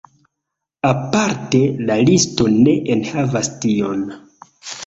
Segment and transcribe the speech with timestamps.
[0.91, 4.05] Aparte la listo ne enhavas tion.